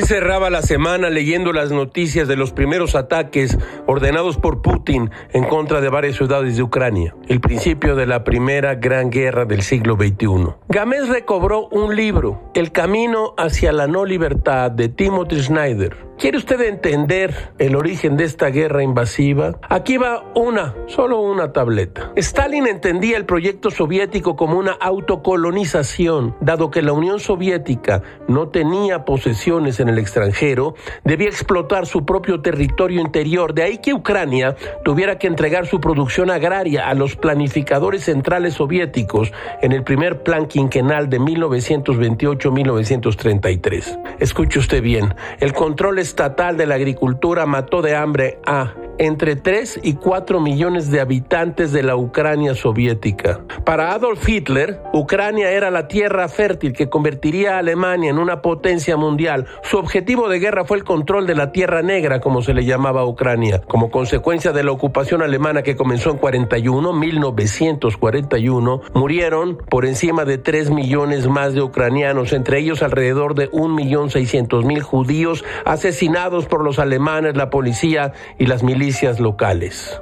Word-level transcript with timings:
cerraba 0.00 0.50
la 0.50 0.62
semana 0.62 1.10
leyendo 1.10 1.52
las 1.52 1.70
noticias 1.70 2.28
de 2.28 2.36
los 2.36 2.52
primeros 2.52 2.94
ataques 2.94 3.58
ordenados 3.86 4.36
por 4.36 4.62
Putin 4.62 5.10
en 5.32 5.44
contra 5.44 5.80
de 5.80 5.88
varias 5.88 6.16
ciudades 6.16 6.56
de 6.56 6.62
Ucrania, 6.62 7.14
el 7.28 7.40
principio 7.40 7.94
de 7.96 8.06
la 8.06 8.24
primera 8.24 8.74
gran 8.74 9.10
guerra 9.10 9.44
del 9.44 9.62
siglo 9.62 9.96
XXI. 9.96 10.54
Gámez 10.68 11.08
recobró 11.08 11.68
un 11.68 11.96
libro, 11.96 12.50
El 12.54 12.72
camino 12.72 13.34
hacia 13.36 13.72
la 13.72 13.86
no 13.86 14.04
libertad, 14.04 14.70
de 14.70 14.88
Timothy 14.88 15.42
Snyder. 15.42 15.96
¿Quiere 16.18 16.36
usted 16.38 16.60
entender 16.60 17.34
el 17.58 17.74
origen 17.74 18.16
de 18.16 18.22
esta 18.24 18.48
guerra 18.48 18.84
invasiva? 18.84 19.58
Aquí 19.68 19.96
va 19.96 20.22
una, 20.34 20.74
solo 20.86 21.20
una 21.20 21.52
tableta. 21.52 22.12
Stalin 22.16 22.68
entendía 22.68 23.16
el 23.16 23.26
proyecto 23.26 23.70
soviético 23.70 24.36
como 24.36 24.56
una 24.56 24.72
autocolonización, 24.72 26.36
dado 26.40 26.70
que 26.70 26.82
la 26.82 26.92
Unión 26.92 27.18
Soviética 27.18 28.02
no 28.28 28.48
tenía 28.48 29.04
posesiones 29.04 29.80
en 29.80 29.88
el 29.88 29.98
extranjero, 29.98 30.76
debía 31.02 31.26
explotar 31.28 31.86
su 31.86 32.06
propio 32.06 32.40
territorio 32.40 33.00
interior, 33.00 33.52
de 33.52 33.64
ahí 33.64 33.78
que 33.78 33.92
Ucrania 33.92 34.54
tuviera 34.84 35.18
que 35.18 35.26
entregar 35.26 35.66
su 35.66 35.80
producción 35.80 36.30
agraria 36.30 36.88
a 36.88 36.94
los 36.94 37.16
planificadores 37.16 38.04
centrales 38.04 38.54
soviéticos 38.54 39.32
en 39.62 39.72
el 39.72 39.82
primer 39.82 40.22
plan 40.22 40.46
quinquenal 40.46 41.10
de 41.10 41.18
1928-1933. 41.20 43.98
Escuche 44.20 44.58
usted 44.58 44.82
bien, 44.82 45.14
el 45.40 45.52
control 45.52 45.98
estatal 45.98 46.56
de 46.56 46.66
la 46.66 46.76
agricultura 46.76 47.46
mató 47.46 47.82
de 47.82 47.96
hambre 47.96 48.38
a 48.46 48.74
entre 48.98 49.36
3 49.36 49.80
y 49.82 49.94
4 49.94 50.40
millones 50.40 50.90
de 50.90 51.00
habitantes 51.00 51.72
de 51.72 51.82
la 51.82 51.96
Ucrania 51.96 52.54
soviética. 52.54 53.40
Para 53.64 53.92
Adolf 53.92 54.28
Hitler, 54.28 54.80
Ucrania 54.92 55.50
era 55.50 55.70
la 55.70 55.88
tierra 55.88 56.28
fértil 56.28 56.72
que 56.72 56.88
convertiría 56.88 57.56
a 57.56 57.58
Alemania 57.58 58.10
en 58.10 58.18
una 58.18 58.42
potencia 58.42 58.96
mundial. 58.96 59.46
Su 59.62 59.78
objetivo 59.78 60.28
de 60.28 60.38
guerra 60.38 60.64
fue 60.64 60.76
el 60.76 60.84
control 60.84 61.26
de 61.26 61.34
la 61.34 61.52
Tierra 61.52 61.82
Negra, 61.82 62.20
como 62.20 62.42
se 62.42 62.54
le 62.54 62.64
llamaba 62.64 63.02
a 63.02 63.06
Ucrania. 63.06 63.62
Como 63.66 63.90
consecuencia 63.90 64.52
de 64.52 64.64
la 64.64 64.72
ocupación 64.72 65.22
alemana 65.22 65.62
que 65.62 65.76
comenzó 65.76 66.10
en 66.10 66.18
41, 66.18 66.92
1941, 66.92 68.80
murieron 68.94 69.58
por 69.68 69.84
encima 69.86 70.24
de 70.24 70.38
3 70.38 70.70
millones 70.70 71.26
más 71.28 71.54
de 71.54 71.62
ucranianos, 71.62 72.32
entre 72.32 72.58
ellos 72.58 72.82
alrededor 72.82 73.34
de 73.34 73.50
1.600.000 73.50 74.80
judíos 74.80 75.44
asesinados 75.64 76.46
por 76.46 76.62
los 76.62 76.78
alemanes, 76.78 77.36
la 77.36 77.50
policía 77.50 78.12
y 78.38 78.46
las 78.46 78.62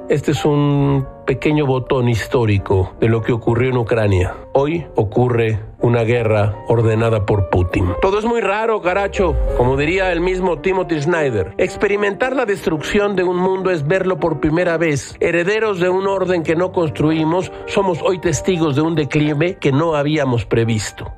Este 0.09 0.33
es 0.33 0.45
un 0.45 1.07
pequeño 1.27 1.67
botón 1.67 2.09
histórico 2.09 2.95
de 3.01 3.09
lo 3.09 3.23
que 3.23 3.33
ocurrió 3.33 3.71
en 3.71 3.77
Ucrania. 3.77 4.35
Hoy 4.53 4.87
ocurre 4.97 5.61
una 5.81 6.03
guerra 6.03 6.65
ordenada 6.69 7.27
por 7.27 7.49
Putin. 7.51 7.93
Todo 8.01 8.19
es 8.19 8.25
muy 8.25 8.41
raro, 8.41 8.81
Garacho, 8.81 9.37
como 9.57 9.77
diría 9.77 10.13
el 10.13 10.21
mismo 10.21 10.59
Timothy 10.61 11.01
Snyder. 11.01 11.55
Experimentar 11.59 12.35
la 12.35 12.47
destrucción 12.47 13.17
de 13.17 13.25
un 13.25 13.37
mundo 13.37 13.71
es 13.71 13.87
verlo 13.87 14.19
por 14.19 14.41
primera 14.41 14.77
vez. 14.77 15.17
Herederos 15.21 15.81
de 15.81 15.89
un 15.89 16.07
orden 16.07 16.43
que 16.43 16.57
no 16.57 16.73
construimos, 16.73 17.53
somos 17.67 18.01
hoy 18.03 18.19
testigos 18.21 18.77
de 18.77 18.83
un 18.83 18.95
declive 18.95 19.57
que 19.61 19.73
no 19.73 19.95
habíamos 19.95 20.45
previsto. 20.45 21.13